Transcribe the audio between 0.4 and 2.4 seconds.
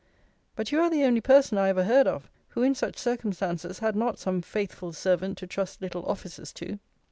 But you are the only person I ever heard of,